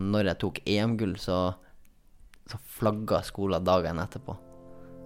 [0.00, 1.38] Når jeg tok EM-gull, så,
[2.48, 4.36] så flagga skolen dagen etterpå.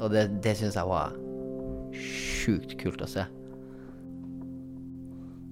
[0.01, 1.15] Og det, det syns jeg var
[1.95, 3.25] sjukt kult å se.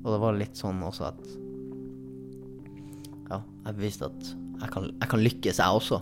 [0.02, 1.22] Og det var litt sånn også at
[3.30, 4.32] Ja, jeg visste at
[4.62, 5.98] jeg kan, jeg kan lykkes, jeg også,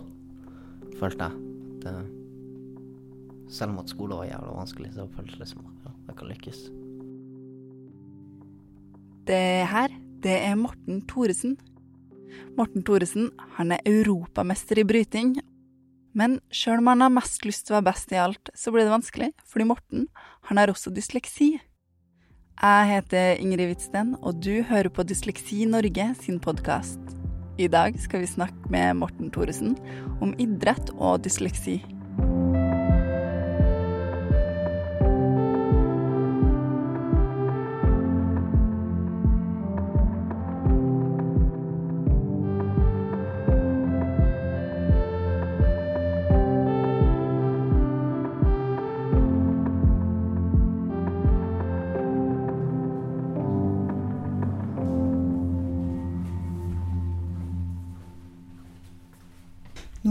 [0.99, 1.37] følte jeg.
[1.81, 1.93] Det,
[3.51, 6.29] selv om at skolen var jævla vanskelig, så føltes det som at ja, jeg kan
[6.29, 6.59] lykkes.
[9.31, 9.95] Det her,
[10.25, 11.57] det er Morten Thoresen.
[12.57, 15.35] Morten Thoresen han er europamester i bryting.
[16.17, 18.87] Men sjøl om han har mest lyst til å være best i alt, så blir
[18.87, 20.07] det vanskelig, fordi Morten
[20.49, 21.53] han har også dysleksi.
[22.61, 26.99] Jeg heter Ingrid Hvitsten, og du hører på Dysleksi Norge sin podkast.
[27.57, 29.73] I dag skal vi snakke med Morten Thoresen
[30.21, 31.79] om idrett og dysleksi.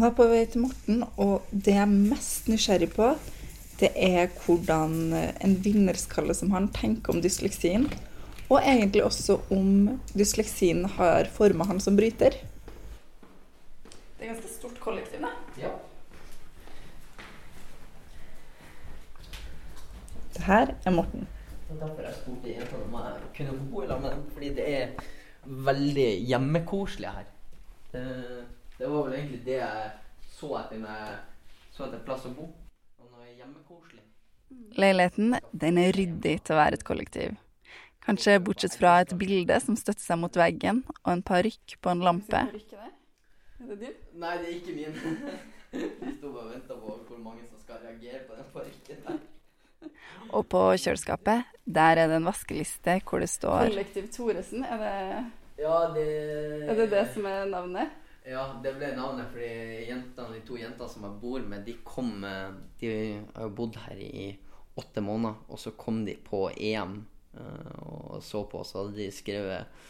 [0.01, 3.06] Nå er jeg på vei til Morten, og det jeg er mest nysgjerrig på,
[3.83, 7.83] det er hvordan en vinnerskalle som han tenker om dysleksien.
[8.47, 12.39] Og egentlig også om dysleksien har forma han som bryter.
[13.93, 15.34] Det er ganske stort kollektiv, da.
[15.61, 15.75] Ja.
[20.39, 21.28] Det her er Morten.
[21.67, 24.25] Det er derfor jeg spurte om jeg kunne bo i lag med dem.
[24.33, 24.89] Fordi det er
[25.69, 27.28] veldig hjemmekoselig her.
[27.93, 28.06] Det,
[28.81, 29.89] det var vel egentlig det jeg
[30.33, 31.17] så etter når jeg
[31.77, 32.47] så etter plass å bo.
[33.00, 34.06] Og noe hjemmekoselig.
[34.81, 37.37] Leiligheten den er ryddig til å være et kollektiv.
[38.00, 42.06] Kanskje bortsett fra et bilde som støtter seg mot veggen, og en parykk på en
[42.06, 42.41] lampe.
[42.41, 44.00] Er det din?
[44.17, 44.97] Nei, det er ikke min.
[46.00, 49.20] Vi sto og venta på hvor mange som skal reagere på den parykken der.
[50.33, 55.25] Og på kjøleskapet, der er det en vaskeliste hvor det står Kollektiv Thoresen, er det,
[55.60, 56.09] Ja, det
[56.65, 57.93] er det det som er navnet?
[58.28, 62.25] Ja, det ble navnet fordi jentene, de to jentene som jeg bor med, de kom
[62.28, 62.50] eh,
[62.82, 62.91] De
[63.34, 64.26] har jo bodd her i
[64.81, 69.10] åtte måneder, og så kom de på EM eh, og så på, så hadde de
[69.14, 69.86] skrevet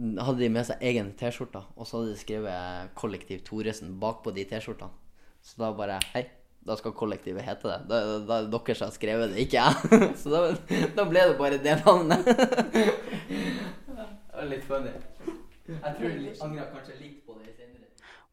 [0.00, 4.44] hadde de med seg egen T-skjorte, og så hadde de skrevet 'Kollektiv Thoresen' bakpå de
[4.48, 4.92] T-skjortene.
[5.42, 6.24] Så da bare Hei,
[6.66, 7.78] da skal kollektivet hete det.
[7.88, 9.74] Da, da er det dere som har skrevet det, ikke jeg.
[10.20, 10.38] Så da,
[10.96, 12.20] da ble det bare det navnet.
[12.28, 12.34] det
[14.36, 14.92] var litt funny.
[15.70, 17.19] Jeg tror de angrer kanskje litt.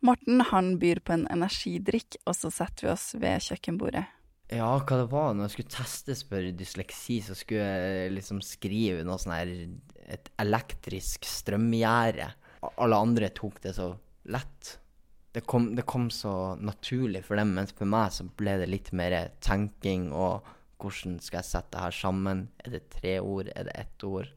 [0.06, 4.06] Morten han byr på en energidrikk, og så setter vi oss ved kjøkkenbordet.
[4.53, 5.34] Ja, hva det var?
[5.35, 9.53] Når jeg skulle testes for dysleksi, så skulle jeg liksom skrive noe sånn her
[10.07, 12.30] Et elektrisk strømgjerde.
[12.80, 13.90] Alle andre tok det så
[14.31, 14.78] lett.
[15.36, 18.94] Det kom, det kom så naturlig for dem, mens for meg så ble det litt
[18.96, 20.47] mer tenking og
[20.80, 22.47] hvordan skal jeg sette det her sammen?
[22.63, 23.52] Er det tre ord?
[23.52, 24.31] Er det ett ord?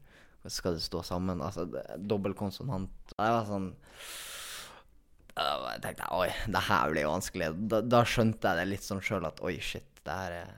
[0.49, 1.41] Skal det stå sammen?
[1.45, 1.67] Altså,
[2.01, 3.13] dobbeltkonsonant.
[3.13, 3.71] Det var sånn
[5.35, 7.51] jeg tenkte oi, det her blir vanskelig.
[7.71, 10.57] Da, da skjønte jeg det litt sånn sjøl at oi, shit, det her er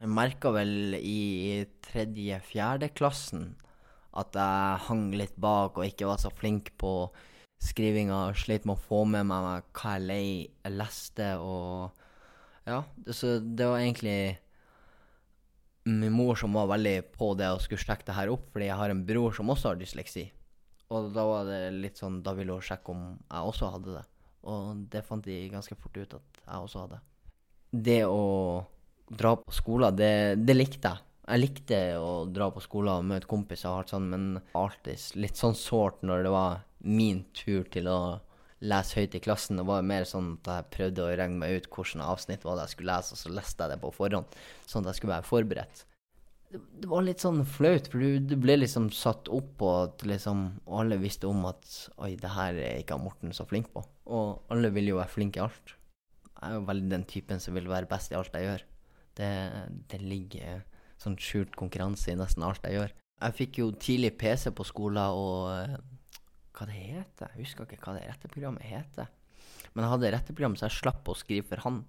[0.00, 3.50] Jeg merka vel i tredje-fjerde klassen
[4.16, 7.10] at jeg hang litt bak og ikke var så flink på
[7.62, 8.30] skrivinga.
[8.34, 10.28] Slet med å få med meg hva jeg lei,
[10.64, 11.98] jeg leste og
[12.68, 14.38] Ja, så det var egentlig
[15.88, 18.78] min mor som var veldig på det og skulle sjekke det her opp, fordi jeg
[18.78, 20.28] har en bror som også har dysleksi.
[20.90, 24.06] Og da var det litt sånn, da ville hun sjekke om jeg også hadde det.
[24.50, 26.98] Og det fant de ganske fort ut at jeg også hadde.
[27.70, 28.24] Det å
[29.10, 31.06] dra på skolen, det, det likte jeg.
[31.30, 35.38] Jeg likte å dra på skolen og møte kompiser og alt sånt, men alltid litt
[35.38, 38.00] sånn sårt når det var min tur til å
[38.66, 39.60] lese høyt i klassen.
[39.60, 42.66] Det var mer sånn at jeg prøvde å regne meg ut hvilket avsnitt var det
[42.66, 45.30] jeg skulle lese, og så leste jeg det på forhånd, sånn at jeg skulle være
[45.30, 45.84] forberedt
[46.50, 50.46] det, var litt sånn flaut, for du, du ble liksom satt opp på at liksom
[50.78, 51.66] alle visste om at
[52.02, 53.84] Oi, det her er ikke Morten så flink på.
[54.10, 55.76] Og alle vil jo være flink i alt.
[56.40, 58.66] Jeg er jo veldig den typen som vil være best i alt jeg gjør.
[59.20, 59.30] Det,
[59.92, 60.64] det ligger
[61.00, 62.96] sånn skjult konkurranse i nesten alt jeg gjør.
[63.20, 65.78] Jeg fikk jo tidlig PC på skolen og
[66.56, 67.30] Hva det heter?
[67.30, 69.08] Jeg husker ikke hva det retteprogrammet heter.
[69.72, 71.82] Men jeg hadde retteprogram, så jeg slapp å skrive for han.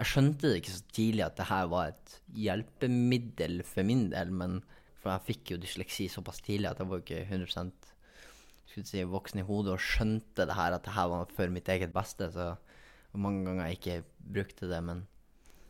[0.00, 4.32] Jeg skjønte det ikke så tidlig at det her var et hjelpemiddel for min del,
[4.32, 4.60] men
[5.00, 7.90] for jeg fikk jo dysleksi såpass tidlig at jeg var ikke 100%
[8.70, 11.68] skulle si, voksen i hodet og skjønte det her at det her var for mitt
[11.72, 12.30] eget beste.
[12.32, 12.52] Så
[13.18, 13.96] mange ganger jeg ikke
[14.36, 15.06] brukte det, men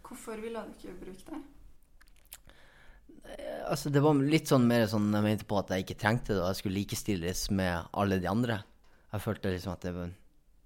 [0.05, 1.41] Hvorfor ville du ikke bruke det?
[3.31, 6.35] eh, altså, det var litt sånn mer sånn jeg mente på at jeg ikke trengte
[6.35, 8.59] det, og jeg skulle likestilles med alle de andre.
[9.15, 10.11] Jeg følte liksom at det var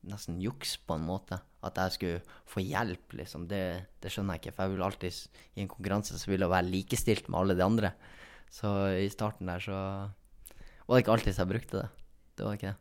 [0.09, 1.39] nesten juks på en måte.
[1.65, 3.49] At jeg skulle få hjelp, liksom.
[3.49, 3.65] Det,
[4.03, 4.55] det skjønner jeg ikke.
[4.57, 7.65] For jeg vil alltid, i en konkurranse, så vil jeg være likestilt med alle de
[7.65, 7.95] andre.
[8.53, 8.71] Så
[9.01, 9.77] i starten der så
[10.85, 11.87] var det ikke alltid så jeg brukte det.
[12.37, 12.81] Det var ikke det.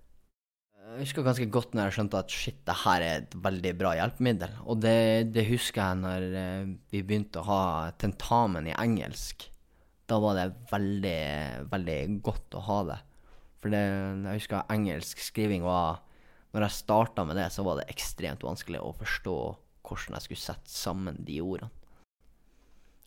[0.83, 3.93] Jeg husker ganske godt når jeg skjønte at shit, det her er et veldig bra
[3.97, 4.57] hjelpemiddel.
[4.67, 7.63] Og det, det husker jeg når eh, vi begynte å ha
[7.97, 9.47] tentamen i engelsk.
[10.11, 11.21] Da var det veldig,
[11.71, 12.99] veldig godt å ha det.
[13.63, 16.03] For det, jeg husker engelsk skriving var
[16.53, 19.37] Når jeg starta med det, så var det ekstremt vanskelig å forstå
[19.83, 21.71] hvordan jeg skulle sette sammen de ordene.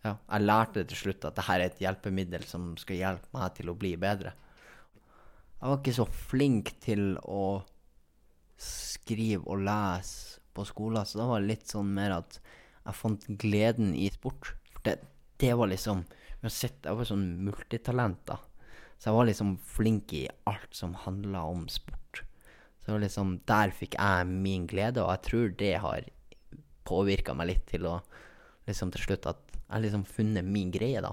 [0.05, 3.71] Ja, jeg lærte til slutt at dette er et hjelpemiddel som skal hjelpe meg til
[3.73, 4.35] å bli bedre.
[5.57, 7.63] Jeg var ikke så flink til å
[8.61, 13.27] skrive og lese på skolen, så da var det litt sånn mer at jeg fant
[13.41, 14.53] gleden i sport.
[14.75, 15.01] For det,
[15.43, 16.07] det var liksom
[16.45, 18.37] Uansett, jeg var sånn multitalent, da.
[19.01, 22.21] Så jeg var liksom flink i alt som handla om sport.
[22.87, 26.07] Så liksom Der fikk jeg min glede, og jeg tror det har
[26.87, 27.99] påvirka meg litt til å
[28.69, 31.11] liksom til slutt at jeg har liksom funnet min greie, da.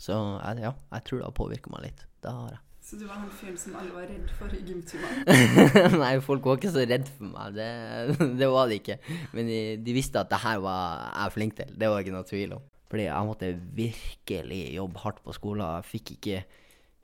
[0.00, 2.06] Så ja, jeg tror det har påvirka meg litt.
[2.24, 2.62] Det har jeg.
[2.84, 5.36] Så du var han fyren som alle var redd for i gymtimene?
[6.02, 7.54] Nei, folk var ikke så redd for meg.
[7.56, 8.98] Det, det var de ikke.
[9.36, 11.70] Men de, de visste at det her var jeg flink til.
[11.80, 12.66] Det var ikke noe tvil om.
[12.92, 15.64] Fordi jeg måtte virkelig jobbe hardt på skolen.
[15.64, 16.42] Jeg fikk ikke,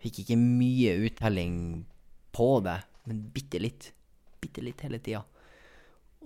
[0.04, 1.56] fikk ikke mye uttelling
[2.36, 2.76] på det,
[3.10, 3.90] men bitte litt.
[4.40, 5.24] Bitte litt hele tida.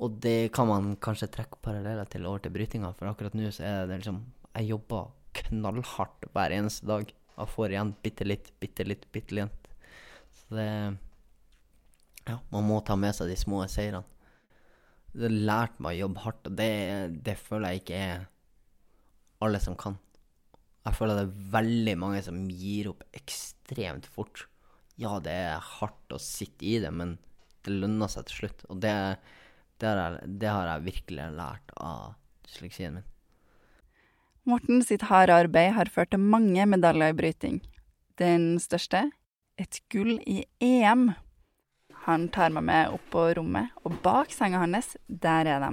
[0.04, 3.64] Og det kan man kanskje trekke paralleller til over til brytinga, for akkurat nå så
[3.66, 8.86] er det liksom Jeg jobber knallhardt hver eneste dag Jeg får igjen bitte litt, bitte
[8.86, 9.68] litt, bitte litt.
[10.34, 10.68] Så det
[12.24, 14.04] Ja, man må ta med seg de små seirene.
[15.14, 16.70] Det har lært meg å jobbe hardt, og det,
[17.22, 18.24] det føler jeg ikke er
[19.44, 19.98] alle som kan.
[20.84, 24.46] Jeg føler det er veldig mange som gir opp ekstremt fort.
[25.00, 27.16] Ja, det er hardt å sitte i det, men
[27.66, 28.62] det lønner seg til slutt.
[28.70, 28.94] Og det,
[29.82, 32.14] det, har, jeg, det har jeg virkelig lært av
[32.46, 33.10] dysleksien min.
[34.44, 37.60] Morten sitt harde arbeid har ført til mange medaljer i bryting.
[38.20, 39.06] Den største
[39.56, 41.12] et gull i EM.
[42.04, 45.70] Han tar meg med opp på rommet, og bak senga hans, der er de.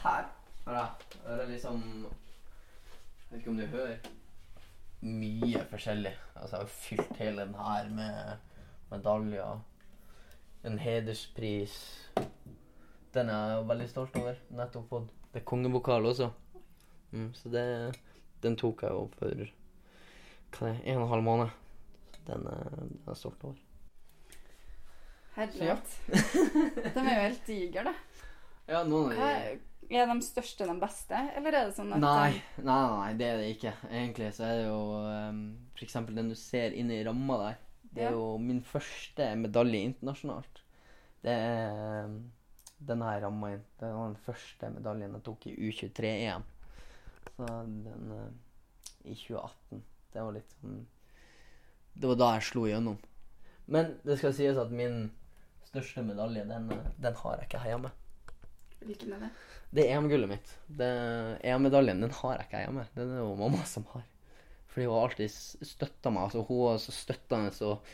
[0.00, 0.30] Her
[0.64, 3.98] har jeg, er liksom Jeg vet ikke om du hører
[5.02, 6.12] mye forskjellig.
[6.36, 8.36] Altså, jeg har fylt hele den her med
[8.90, 9.60] medaljer.
[10.64, 11.76] En hederspris.
[13.14, 14.36] Den er jeg veldig stolt over.
[14.50, 15.08] Nettopp fått.
[15.32, 16.30] Det er kongepokal også.
[17.12, 17.64] Mm, så det
[18.42, 19.26] Den tok jeg jo for
[20.50, 21.50] hva det en og en halv måned.
[22.26, 23.56] Den, er- den er jeg stolt over.
[25.36, 25.98] Herlighet.
[26.94, 27.92] De er jo helt digre, da.
[28.70, 29.58] Ja, noen av er,
[29.98, 33.38] er de største de beste, eller er det sånn at Nei, nei, nei, det er
[33.40, 33.72] det ikke.
[33.90, 35.40] Egentlig så er det jo um,
[35.74, 37.56] for eksempel den du ser inne i ramma der.
[37.90, 38.18] Det er Ja.
[38.18, 40.60] jo min første medalje internasjonalt.
[41.24, 42.14] Det er um,
[42.78, 43.64] denne ramma inn.
[43.80, 46.44] Det var den første medaljen jeg tok i U23-EM.
[47.36, 48.30] Så den uh,
[49.04, 49.82] i 2018.
[50.12, 50.80] Det var litt sånn
[51.94, 52.98] Det var da jeg slo igjennom.
[53.70, 55.10] Men det skal sies at min
[55.66, 57.90] største medalje, den, uh, den har jeg ikke her hjemme.
[58.80, 59.30] Hvilken er det?
[59.70, 60.54] Det er EM-gullet mitt.
[61.46, 62.86] EM-medaljen den har jeg ikke hjemme.
[62.96, 64.06] Den er jo mamma som har.
[64.70, 65.34] Fordi hun har alltid
[65.66, 66.24] støtta meg.
[66.26, 67.92] Altså, hun var så støttende og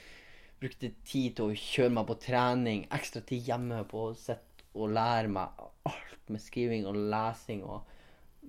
[0.61, 2.86] brukte tid til å kjøre meg på trening.
[2.96, 7.62] Ekstra tid hjemme på å sitte og lære meg alt med skriving og lesing.
[7.65, 7.84] og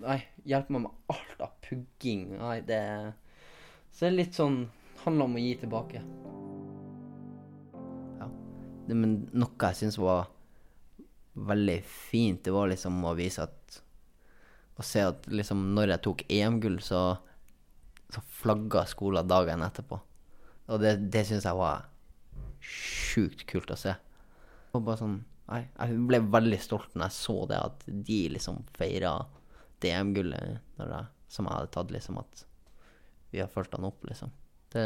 [0.03, 2.29] Nei, hjelpe meg med alt av pugging.
[2.39, 2.81] Nei, det
[3.91, 4.67] Så det er litt sånn
[5.03, 5.99] Handler om å gi tilbake.
[8.17, 8.25] Ja.
[8.87, 10.25] Det, men noe jeg syns var
[11.37, 12.43] veldig fint.
[12.43, 13.81] Det var liksom å vise at
[14.77, 16.99] Å se at liksom når jeg tok EM-gull, så,
[18.13, 19.97] så flagga skolen dagen etterpå.
[20.69, 21.87] Og det, det syns jeg var
[22.61, 23.95] sjukt kult å se.
[24.75, 25.17] Og bare sånn
[25.47, 29.13] Nei, jeg ble veldig stolt når jeg så det, at de liksom feira
[29.79, 30.57] det EM-gullet
[31.31, 32.41] som jeg hadde tatt, liksom at
[33.31, 34.33] vi har fulgt han opp, liksom.
[34.73, 34.83] Det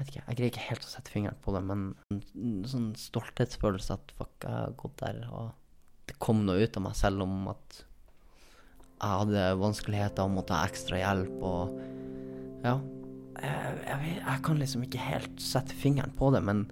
[0.00, 3.96] vet ikke, jeg greier ikke helt å sette fingeren på det, men en sånn stolthetsfølelse
[3.96, 5.50] at fuck, jeg har gått der, og
[6.10, 7.80] det kom noe ut av meg, selv om at
[9.00, 12.78] jeg hadde vanskeligheter og måtte ha ekstra hjelp, og ja.
[13.40, 16.66] Jeg, jeg, jeg kan liksom ikke helt sette fingeren på det, men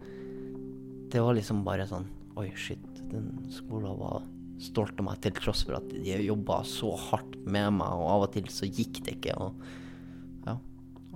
[1.08, 4.20] det var liksom bare sånn Oi, shit, den skolen var
[4.62, 8.26] stolt av meg, til tross for at de jobba så hardt med meg, og av
[8.28, 10.54] og til så gikk det ikke, og ja.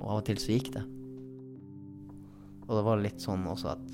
[0.01, 0.83] Og av og til så gikk det.
[2.73, 3.89] Og det var litt sånn også at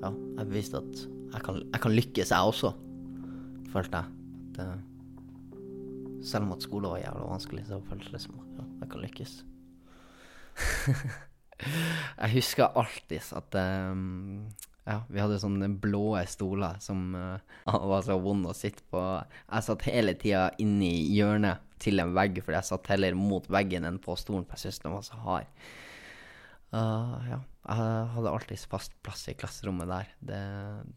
[0.00, 2.70] Ja, jeg beviste at jeg kan, jeg kan lykkes, jeg også,
[3.70, 4.06] følte jeg.
[4.40, 5.60] At, uh,
[6.24, 9.34] selv om at skole var jævla vanskelig, så føltes det som ja, jeg kan lykkes.
[11.60, 14.46] Jeg husker alltid at um,
[14.88, 17.36] ja, vi hadde sånne blå stoler som uh,
[17.92, 19.02] var så vonde å sitte på.
[19.44, 23.86] Jeg satt hele tida inni hjørnet til en vegg, fordi jeg satt heller mot veggen
[23.88, 25.52] enn på stolen, for jeg syntes den var så hard.
[26.70, 30.10] Uh, ja, jeg hadde alltid fast plass i klasserommet der.
[30.22, 30.42] Det,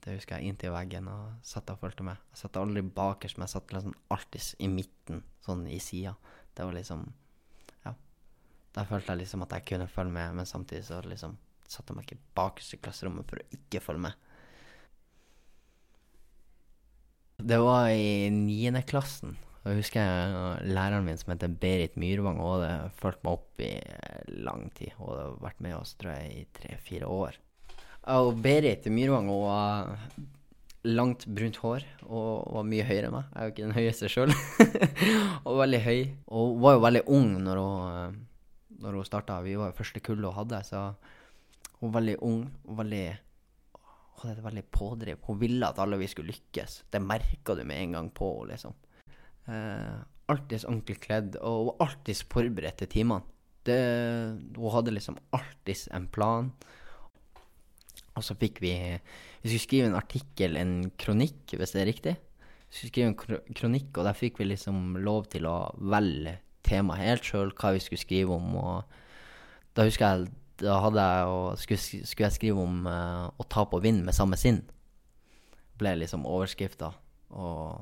[0.04, 2.20] det husker jeg inntil veggen og satt og fulgte med.
[2.34, 6.14] Jeg satt aldri bakerst, men jeg satt liksom alltid i midten, sånn i sida.
[6.54, 7.08] Det var liksom
[7.88, 7.96] Ja.
[8.78, 11.98] Der følte jeg liksom at jeg kunne følge med, men samtidig så liksom satte jeg
[11.98, 14.30] meg ikke bakerst i klasserommet for å ikke følge med.
[17.44, 19.34] Det var i niende klassen.
[19.64, 23.72] Jeg husker jeg, læreren min som heter Berit Myrvang, og hadde fulgt meg opp i
[24.44, 24.92] lang tid.
[24.98, 27.38] Hun hadde vært med oss tror jeg, i tre-fire år.
[28.12, 29.94] Og Berit Myrvang hun var
[30.84, 33.32] langt, brunt hår og var mye høyere enn meg.
[33.32, 34.36] Jeg er jo ikke den høyeste sjøl.
[35.48, 36.00] og veldig høy.
[36.28, 38.22] Og hun var jo veldig ung når hun,
[38.84, 39.42] når hun starta.
[39.48, 40.90] Vi var jo første kullet hun hadde, så
[41.80, 43.06] hun var veldig ung og veldig
[44.24, 45.18] Hun hadde veldig pådriv.
[45.28, 46.84] Hun ville at alle vi skulle lykkes.
[46.92, 48.76] Det merka du med en gang på henne, liksom.
[49.52, 49.96] Eh,
[50.32, 53.30] alltid ordentlig kledd, og var alltid forberedt til timene.
[53.64, 56.52] Hun hadde liksom alltid en plan.
[58.14, 58.74] Og så fikk vi
[59.44, 62.14] Vi skulle skrive en artikkel, en kronikk, hvis det er riktig.
[62.70, 66.96] Vi skulle skrive en kronikk, og der fikk vi liksom lov til å velge tema
[66.96, 68.56] helt sjøl, hva vi skulle skrive om.
[68.56, 70.32] Og da husker jeg
[70.64, 74.16] da hadde jeg og skulle, skulle jeg skrive om uh, å tape og vinne med
[74.16, 74.62] samme sinn.
[75.80, 76.94] Ble liksom overskrifta.
[77.34, 77.82] Og.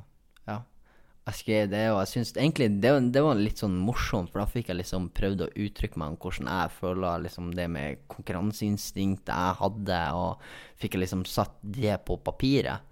[1.22, 4.48] Jeg skrev det, og jeg syns egentlig det, det, var litt sånn morsomt, for da
[4.50, 9.30] fikk jeg liksom prøvd å uttrykke meg om hvordan jeg føler liksom det med konkurranseinstinktet
[9.30, 12.88] jeg hadde, og fikk jeg liksom satt det på papiret.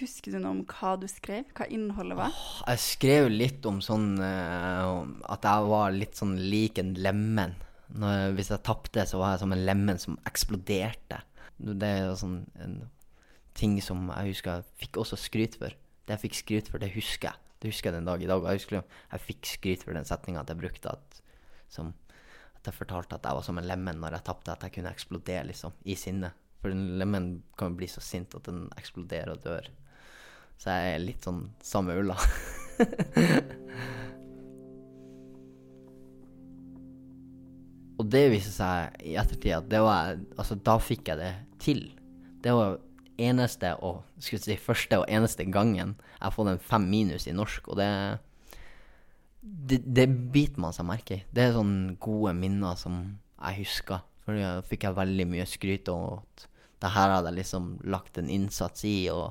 [0.00, 1.46] Husker du noe om hva du skrev?
[1.56, 2.32] Hva innholdet var?
[2.32, 7.54] Oh, jeg skrev litt om sånn uh, at jeg var litt sånn lik en lemen.
[7.96, 11.20] Når, hvis jeg tapte, så var jeg som en lemen som eksploderte.
[11.56, 12.78] Det er jo sånn en
[13.56, 15.76] ting som jeg husker jeg fikk også skryt for.
[16.06, 17.42] Det jeg fikk skryt for, det husker jeg.
[17.58, 18.44] Det husker jeg den dag i dag.
[18.46, 20.92] Jeg husker jeg fikk skryt for den setninga at jeg brukte.
[20.92, 21.22] At,
[21.72, 21.90] som,
[22.54, 24.54] at jeg fortalte at jeg var som en lemen når jeg tapte.
[24.54, 26.30] At jeg kunne eksplodere liksom, i sinne.
[26.62, 27.26] For en lemen
[27.58, 29.66] kan bli så sint at den eksploderer og dør.
[30.56, 32.16] Så jeg er litt sånn samme ulla.
[37.96, 41.32] Og det viste seg i ettertid at det var Altså, da fikk jeg det
[41.62, 41.80] til.
[42.44, 42.76] Det var
[43.18, 47.34] eneste og skulle si første og eneste gangen jeg har fått en fem minus i
[47.36, 47.90] norsk, og det
[49.46, 51.24] det, det biter man seg merke i.
[51.30, 52.96] Det er sånne gode minner som
[53.36, 54.02] jeg husker.
[54.26, 56.46] For da fikk jeg veldig mye skryt om at
[56.82, 59.30] det her hadde jeg liksom lagt en innsats i, og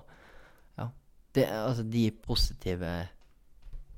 [0.80, 0.88] ja.
[1.36, 2.94] Det, altså, de positive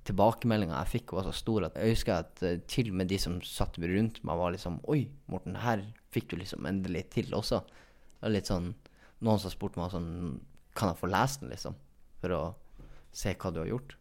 [0.08, 3.20] tilbakemeldinga jeg fikk, var så stor at jeg husker at uh, til og med de
[3.22, 5.84] som satt rundt meg, var liksom Oi, Morten, her
[6.16, 7.62] fikk du liksom endelig til også.
[7.68, 8.72] Det var litt sånn
[9.26, 10.10] Noen som spurte meg sånn
[10.78, 11.78] Kan jeg få lese den, liksom?
[12.22, 12.42] For å
[13.18, 13.96] se hva du har gjort.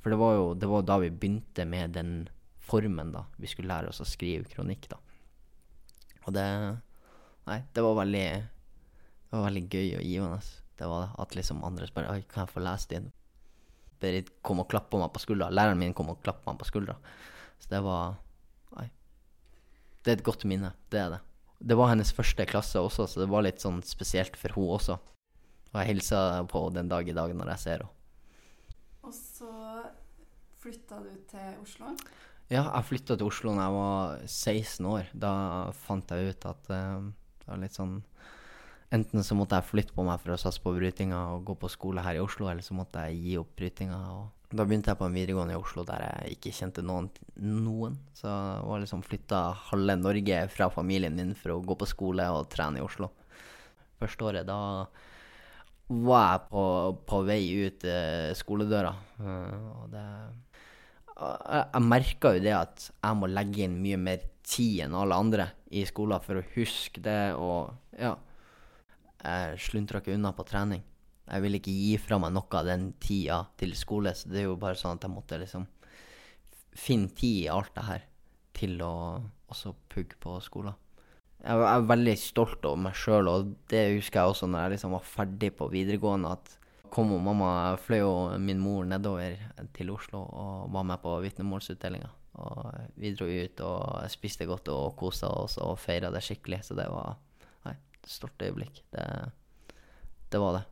[0.00, 2.12] For det var jo det var da vi begynte med den
[2.70, 3.24] formen, da.
[3.40, 5.00] Vi skulle lære oss å skrive kronikk, da.
[6.26, 6.46] Og det
[7.48, 10.40] Nei, det var veldig Det var veldig gøy og givende.
[10.78, 11.10] Det var det.
[11.24, 13.08] At liksom andre spør Oi, kan jeg få lese din?
[14.00, 15.50] Berit kom og klappa meg på skuldra.
[15.52, 16.96] Læreren min kom og klappa meg på skuldra.
[17.60, 18.20] Så det var
[18.76, 18.86] Nei.
[20.00, 20.72] Det er et godt minne.
[20.92, 21.20] Det er det.
[21.60, 24.96] Det var hennes første klasse også, så det var litt sånn spesielt for hun også.
[25.70, 27.96] Og jeg hilser på den dag i dag når jeg ser henne.
[29.06, 29.50] Og så
[30.60, 31.94] flytta du til Oslo?
[32.50, 35.10] Ja, jeg flytta til Oslo da jeg var 16 år.
[35.24, 35.32] Da
[35.86, 37.08] fant jeg ut at uh,
[37.40, 38.00] det var litt sånn
[38.90, 41.68] Enten så måtte jeg flytte på meg for å satse på brytinga og gå på
[41.70, 43.98] skole her i Oslo, eller så måtte jeg gi opp brytinga.
[44.16, 47.08] Og da begynte jeg på en videregående i Oslo der jeg ikke kjente noen.
[47.38, 47.98] noen.
[48.18, 52.26] Så jeg var liksom flytta halve Norge fra familien min for å gå på skole
[52.34, 53.12] og trene i Oslo.
[54.00, 54.86] Første året, da
[55.90, 56.64] var jeg på,
[57.10, 58.94] på vei ut uh, skoledøra.
[59.20, 60.06] Uh, og det
[61.20, 65.18] Jeg, jeg merka jo det at jeg må legge inn mye mer tid enn alle
[65.20, 68.14] andre i skolen for å huske det og Ja
[69.20, 70.82] jeg sluntra ikke unna på trening.
[71.26, 74.48] Jeg ville ikke gi fra meg noe av den tida til skole, så det er
[74.48, 75.66] jo bare sånn at jeg måtte liksom
[76.76, 78.06] finne tid i alt det her
[78.56, 78.94] til å
[79.50, 80.74] også pugge på skolen.
[81.40, 84.96] Jeg er veldig stolt over meg sjøl, og det husker jeg også når jeg liksom
[84.96, 86.32] var ferdig på videregående.
[86.36, 86.56] at
[86.90, 89.38] kom og mamma fløy jo min mor nedover
[89.76, 92.10] til Oslo og var med på vitnemålsutdelinga.
[92.40, 92.66] Og
[92.98, 96.88] vi dro ut og spiste godt og kosa oss og feira det skikkelig, så det
[96.90, 97.16] var
[97.70, 98.82] et stolt øyeblikk.
[98.90, 99.06] Det,
[100.30, 100.64] det var det.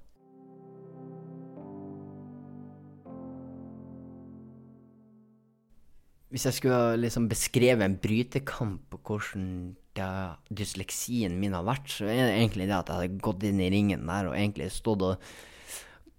[6.28, 12.06] Hvis jeg skulle liksom beskreve en brytekamp på hvordan da dysleksien min har vært, så
[12.06, 15.06] er det egentlig det at jeg hadde gått inn i ringen der og egentlig stått
[15.06, 15.30] og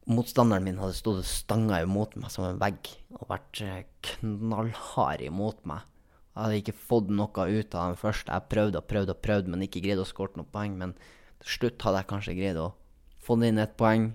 [0.10, 5.22] Motstanderen min hadde stått og stanga imot meg som en vegg og vært eh, knallhard
[5.22, 5.84] imot meg.
[6.34, 8.34] Jeg hadde ikke fått noe ut av den første.
[8.34, 10.80] Jeg prøvde og prøvde og prøvde, men ikke greide å skåre noen poeng.
[10.82, 10.96] Men
[11.44, 12.72] til slutt hadde jeg kanskje greid å
[13.22, 14.10] få inn et poeng.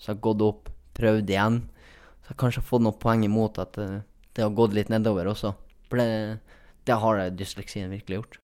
[0.00, 1.60] Så jeg har gått opp, prøvd igjen.
[1.70, 4.00] Så jeg har kanskje fått noen poeng imot at eh,
[4.36, 5.54] det har gått litt nedover også.
[5.88, 6.38] For det,
[6.84, 8.38] det har dysleksien virkelig gjort.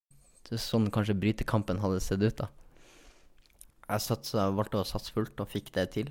[0.48, 2.48] Det er sånn kanskje brytekampen hadde sett ut, da.
[3.92, 6.08] Jeg satsa, valgte å satse fullt og fikk det til.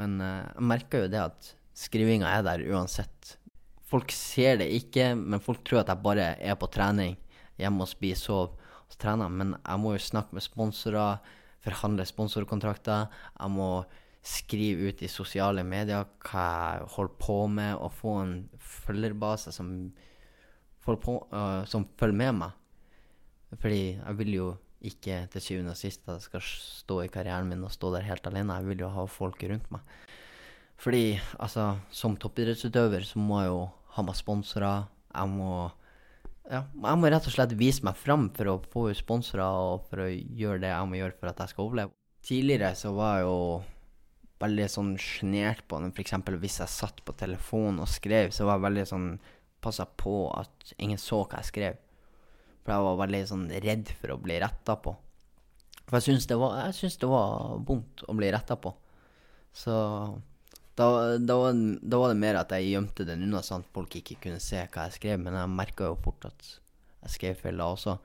[0.00, 3.36] Men uh, jeg merker jo det at skrivinga er der uansett.
[3.86, 7.14] Folk ser det ikke, men folk tror at jeg bare er på trening
[7.60, 9.30] hjemme og spiser, sover og trener.
[9.30, 11.22] Men jeg må jo snakke med sponsorer,
[11.64, 13.06] forhandle sponsorkontrakter.
[13.38, 13.68] Jeg må
[14.24, 19.70] skrive ut i sosiale medier hva jeg holder på med, og få en følgerbase som,
[20.84, 22.60] på, uh, som følger med meg.
[23.54, 24.48] Fordi jeg vil jo
[24.84, 28.08] ikke til syvende og sist at jeg skal stå i karrieren min og stå der
[28.08, 28.58] helt alene.
[28.60, 29.94] Jeg vil jo ha folk rundt meg.
[30.80, 33.62] Fordi altså, som toppidrettsutøver så må jeg jo
[33.96, 34.88] ha meg sponsorer.
[35.14, 35.52] Jeg må
[36.50, 40.04] ja, jeg må rett og slett vise meg fram for å få sponsorer og for
[40.04, 41.96] å gjøre det jeg må gjøre for at jeg skal overleve.
[42.24, 43.38] Tidligere så var jeg jo
[44.44, 45.92] veldig sånn sjenert på den.
[45.94, 46.14] F.eks.
[46.40, 49.08] hvis jeg satt på telefonen og skrev, så var jeg veldig sånn
[49.64, 51.80] passa på at ingen så hva jeg skrev.
[52.64, 54.94] For jeg var veldig sånn redd for å bli retta på.
[55.84, 58.72] For jeg syns det, det, var vondt å bli retta på.
[59.54, 59.74] Så
[60.74, 60.86] da,
[61.20, 64.18] da, var, da, var, det mer at jeg gjemte den unna, sånn at folk ikke
[64.24, 65.20] kunne se hva jeg skrev.
[65.22, 66.48] Men jeg merka jo fort at
[67.04, 67.98] jeg skrev feil da også.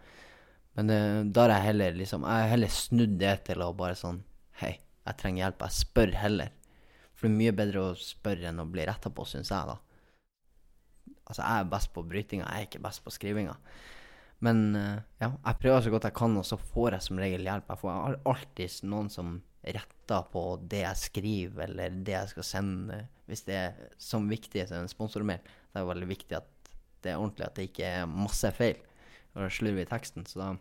[0.77, 0.99] Men det,
[1.35, 4.19] da har jeg heller liksom Jeg har heller snudd det til å bare sånn
[4.61, 4.75] Hei,
[5.09, 5.65] jeg trenger hjelp.
[5.65, 6.55] Jeg spør heller.
[7.17, 9.77] For det er mye bedre å spørre enn å bli retta på, syns jeg, da.
[11.29, 13.55] Altså, jeg er best på brytinga, jeg er ikke best på skrivinga.
[14.45, 17.43] Men uh, ja, jeg prøver så godt jeg kan, og så får jeg som regel
[17.45, 17.67] hjelp.
[17.69, 23.01] Jeg får alltid noen som retter på det jeg skriver, eller det jeg skal sende.
[23.29, 26.71] Hvis det er som viktig som en sponsormail, det er veldig viktig at
[27.03, 28.79] det er ordentlig, at det ikke er masse feil
[29.37, 30.25] og slurv i teksten.
[30.27, 30.53] Så da,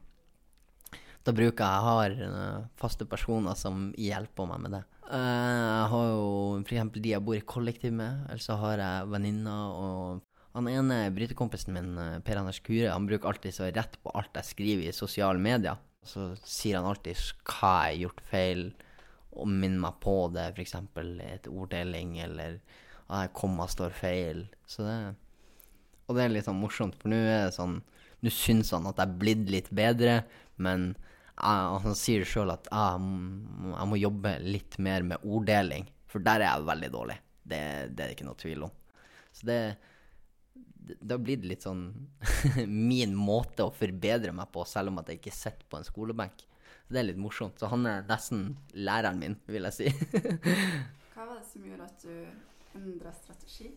[1.28, 4.84] da bruker jeg jeg ha uh, faste personer som hjelper meg med det.
[5.08, 6.30] Uh, jeg har jo
[6.62, 6.94] f.eks.
[6.96, 10.24] de jeg bor i kollektiv med, eller så har jeg venninner og
[10.58, 14.34] han ene brytekompisen min, eh, Per Anders Kure, han bruker alltid så rett på alt
[14.34, 15.78] jeg skriver i sosiale medier.
[16.02, 17.14] Så sier han alltid
[17.44, 18.62] hva jeg har gjort feil,
[19.38, 20.74] og minner meg på det, f.eks.
[21.28, 22.58] et orddeling, eller
[23.08, 24.46] at komma står feil.
[24.66, 24.96] Så det,
[26.08, 27.80] og det er litt sånn morsomt, for nå er det sånn
[28.18, 30.14] Nå syns han at jeg er blitt litt bedre,
[30.58, 31.07] men jeg,
[31.38, 33.10] han sier sjøl at jeg,
[33.70, 37.18] jeg, må jobbe litt mer med orddeling, for der er jeg veldig dårlig.
[37.48, 37.60] Det,
[37.94, 38.74] det er det ikke noe tvil om.
[39.32, 39.60] Så det
[41.00, 41.82] da blir det litt sånn
[42.66, 46.44] min måte å forbedre meg på, selv om at jeg ikke sitter på en skolebenk.
[46.86, 47.58] Så det er litt morsomt.
[47.60, 49.92] Så han er nesten læreren min, vil jeg si.
[51.12, 53.72] Hva var det som gjorde at du endra strategi?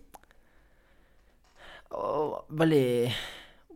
[1.97, 2.87] Og veldig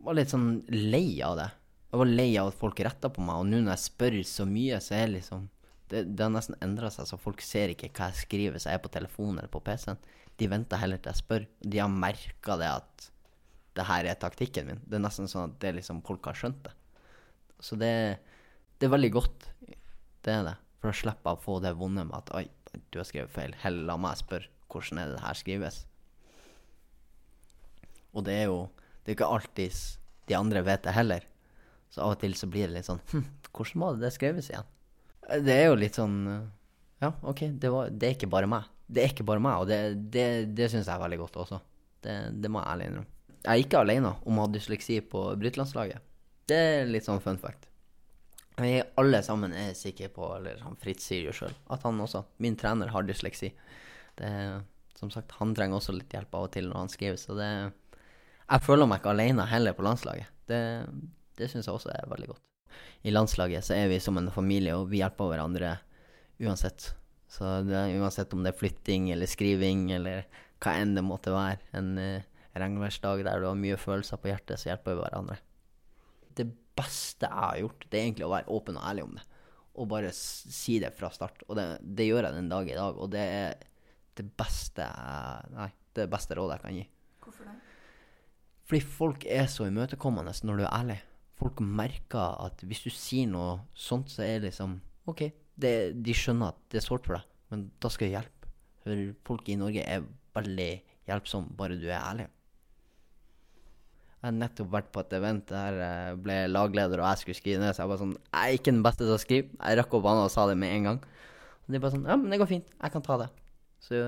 [0.06, 1.50] var litt sånn lei av det.
[1.90, 4.46] Jeg var lei av at folk retta på meg, og nå når jeg spør så
[4.48, 5.46] mye, så er liksom
[5.86, 8.74] Det, det har nesten endra seg, så folk ser ikke hva jeg skriver, hvis jeg
[8.74, 10.00] er på telefonen eller på PC-en.
[10.34, 11.44] De venter heller til jeg spør.
[11.62, 13.04] De har merka det at
[13.78, 14.80] det her er taktikken min.
[14.82, 16.72] Det er nesten sånn at det liksom folk har skjønt det.
[17.62, 17.92] Så det,
[18.80, 19.46] det er veldig godt.
[20.26, 20.56] Det er det.
[20.82, 22.48] For å slippe å få det vonde med at oi,
[22.90, 23.54] du har skrevet feil.
[23.62, 25.84] Heller la meg spørre hvordan er det her skrives.
[28.10, 28.58] Og det er jo
[29.04, 29.82] det er ikke alltid
[30.26, 31.22] de andre vet det heller.
[31.96, 33.24] Så av og til så blir det litt sånn hm,
[33.56, 34.66] hvordan må det skreves igjen?
[35.46, 36.18] Det er jo litt sånn
[37.00, 38.68] Ja, OK, det, var, det er ikke bare meg.
[38.86, 39.80] Det er ikke bare meg, og det,
[40.12, 41.60] det, det syns jeg er veldig godt også.
[42.04, 43.12] Det, det må jeg ærlig innrømme.
[43.46, 46.04] Jeg er ikke alene om å ha dysleksi på brytelandslaget.
[46.46, 47.66] Det er litt sånn fun fact.
[48.56, 52.22] Vi alle sammen er sikre på, eller han Fritz sier jo sjøl, at han også,
[52.42, 53.50] min trener, har dysleksi.
[54.16, 54.30] Det,
[54.96, 57.50] som sagt, han trenger også litt hjelp av og til når han skriver, så det
[58.46, 60.30] Jeg føler meg ikke alene heller på landslaget.
[60.46, 60.60] Det,
[61.38, 62.44] det syns jeg også er veldig godt.
[63.06, 65.76] I landslaget så er vi som en familie, og vi hjelper hverandre
[66.42, 66.90] uansett.
[67.30, 70.26] Så det, uansett om det er flytting eller skriving eller
[70.62, 71.60] hva enn det måtte være.
[71.76, 75.38] En uh, regnværsdag der du har mye følelser på hjertet, så hjelper vi hverandre.
[76.36, 76.46] Det
[76.76, 79.24] beste jeg har gjort, det er egentlig å være åpen og ærlig om det.
[79.76, 81.42] Og bare si det fra start.
[81.50, 82.96] Og det, det gjør jeg den dag i dag.
[82.96, 83.58] Og det er
[84.16, 84.86] det beste
[85.52, 86.84] Nei, det beste rådet jeg kan gi.
[87.26, 87.56] Hvorfor det?
[88.66, 90.96] Fordi folk er så imøtekommende når du er ærlig.
[91.36, 94.78] Folk merker at hvis du sier noe sånt, så er det liksom
[95.10, 95.72] OK, det,
[96.02, 98.48] de skjønner at det er sårt for deg, men da skal jeg hjelpe.
[98.84, 100.70] For folk i Norge er veldig
[101.08, 102.26] hjelpsomme, bare du er ærlig.
[104.16, 107.60] Jeg har nettopp vært på et event der jeg ble lagleder og jeg skulle skrive
[107.62, 109.50] ned, så jeg var sånn Jeg er ikke den beste til å skrive.
[109.60, 111.02] Jeg rakk opp hånda og sa det med en gang.
[111.66, 112.72] Og de bare sånn Ja, men det går fint.
[112.74, 113.28] Jeg kan ta det.
[113.86, 114.00] Så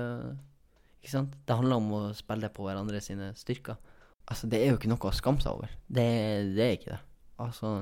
[0.99, 1.37] Ikke sant?
[1.47, 3.77] Det handler om å spille på hverandre sine styrker.
[4.29, 5.71] Altså, det er jo ikke noe å skamme seg over.
[5.87, 6.09] Det,
[6.57, 6.99] det er ikke det.
[7.39, 7.73] Altså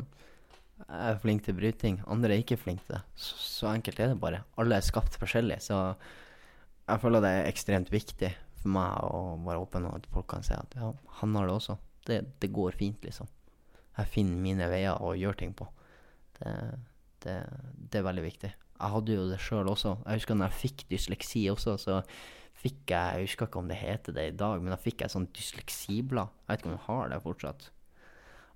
[0.77, 3.01] jeg er flink til å bryte ting, andre er ikke flink til det.
[3.17, 4.43] Så, så enkelt er det bare.
[4.61, 5.79] Alle er skapt forskjellig, så
[6.87, 8.29] jeg føler det er ekstremt viktig
[8.61, 11.55] for meg å være åpen, og at folk kan si at ja, han har det
[11.57, 11.77] også.
[12.07, 13.29] Det, det går fint, liksom.
[13.97, 15.65] Jeg finner mine veier å gjøre ting på.
[16.37, 16.53] Det,
[17.25, 17.37] det,
[17.89, 18.51] det er veldig viktig.
[18.77, 19.95] Jeg hadde jo det sjøl også.
[20.05, 22.01] Jeg husker når jeg fikk dysleksi også, så
[22.57, 25.13] fikk jeg Jeg husker ikke om det heter det i dag, men da fikk jeg
[25.13, 26.29] sånn dysleksiblad.
[26.45, 27.67] Jeg vet ikke om jeg har det fortsatt.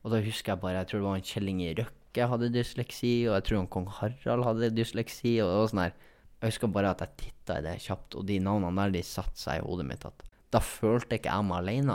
[0.02, 3.12] Og da husker jeg bare Jeg tror det var en Kjell Inge Røkke hadde dysleksi,
[3.30, 5.94] og jeg tror han kong Harald hadde dysleksi, og det var sånn her
[6.42, 9.40] Jeg husker bare at jeg titta i det kjapt, og de navnene der, de satte
[9.40, 11.94] seg i hodet mitt at da følte ikke jeg meg aleine.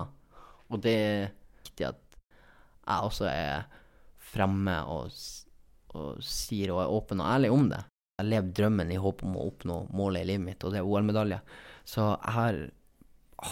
[0.73, 1.27] Og det er
[1.61, 1.99] viktig at
[2.87, 3.67] jeg også er
[4.33, 5.13] fremme og,
[5.99, 7.83] og sier og er åpen og ærlig om det.
[8.17, 10.89] Jeg lever drømmen i håp om å oppnå målet i livet mitt, og det er
[10.89, 11.41] OL-medalje.
[11.85, 12.61] Så jeg har,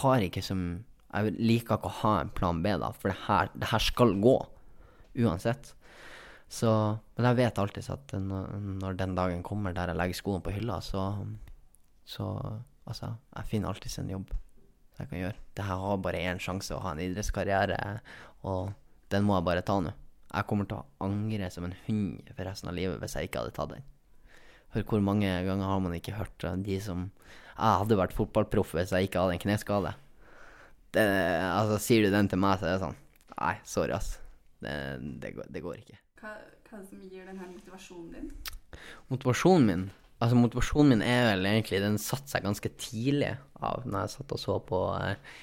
[0.00, 0.64] har ikke som
[1.14, 4.16] Jeg liker ikke å ha en plan B, da, for det her, det her skal
[4.22, 4.36] gå.
[5.24, 5.74] Uansett.
[6.50, 6.70] Så
[7.16, 10.80] Men jeg vet alltid at når, den dagen kommer der jeg legger skoene på hylla,
[10.82, 11.26] så
[12.04, 12.24] Så
[12.84, 14.34] altså, jeg finner alltids en jobb
[14.98, 15.38] jeg kan gjøre.
[15.56, 17.78] Det her har bare én sjanse å ha en idrettskarriere,
[18.46, 18.74] og
[19.10, 19.90] den må jeg bare ta nå.
[20.34, 23.42] Jeg kommer til å angre som en hund for resten av livet hvis jeg ikke
[23.42, 23.84] hadde tatt den.
[24.74, 27.10] Hør hvor mange ganger har man ikke hørt de som
[27.54, 29.92] Jeg hadde vært fotballproff hvis jeg ikke hadde en kneskade.
[30.94, 31.04] Det,
[31.50, 33.00] altså, sier du den til meg, så er det sånn
[33.34, 34.12] Nei, sorry, ass.
[34.62, 34.74] Det,
[35.20, 35.96] det, går, det går ikke.
[36.20, 36.36] Hva,
[36.68, 38.28] hva er det som gir denne motivasjonen din?
[39.10, 39.84] Motivasjonen min
[40.22, 44.34] Altså, motivasjonen min er vel egentlig Den satte seg ganske tidlig av når jeg satt
[44.36, 45.34] og så på eh,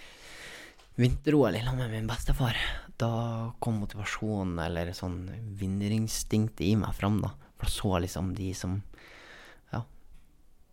[1.02, 2.58] vinter-OL sammen med min bestefar.
[3.02, 3.12] Da
[3.64, 5.24] kom motivasjonen, eller sånn
[5.58, 7.32] vinnerinstinktet i meg fram, da.
[7.58, 8.82] For da så liksom de som
[9.74, 9.84] Ja.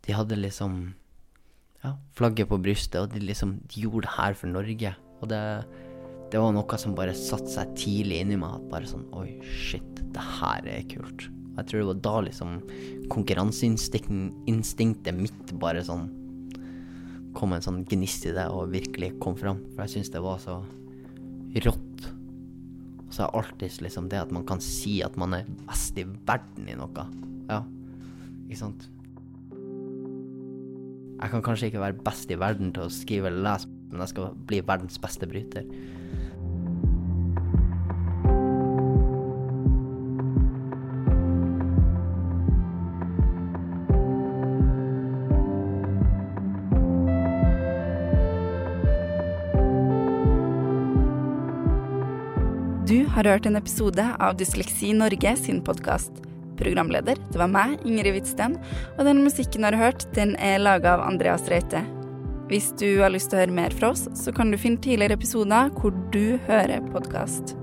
[0.04, 0.80] De hadde liksom
[1.84, 4.90] ja, flagget på brystet, og de liksom De gjorde det her for Norge.
[5.20, 5.42] Og det,
[6.32, 8.54] det var noe som bare satte seg tidlig inni meg.
[8.72, 11.20] Bare sånn Oi, shit, det her er kult.
[11.58, 12.50] Jeg tror det var da liksom
[13.10, 16.06] konkurranseinstinktet mitt bare sånn
[17.38, 19.60] kom en sånn gnist i det og virkelig kom fram.
[19.74, 20.54] For jeg syns det var så
[21.64, 21.98] rått.
[23.06, 26.04] Og så er alltid liksom det at man kan si at man er best i
[26.06, 27.04] verden i noe.
[27.48, 27.60] Ja,
[28.46, 28.82] ikke sant?
[31.18, 34.12] Jeg kan kanskje ikke være best i verden til å skrive eller lese, men jeg
[34.12, 35.66] skal bli verdens beste bryter.
[52.88, 56.27] Du har hørt en episode av Dysleksi Norge sin podkast.
[56.58, 58.58] Programleder, det var meg, Ingrid Hvitsten,
[58.96, 61.84] og den musikken har du hørt, den er laga av Andreas Reite.
[62.48, 65.18] Hvis du har lyst til å høre mer fra oss, så kan du finne tidligere
[65.18, 67.57] episoder hvor du hører podkast.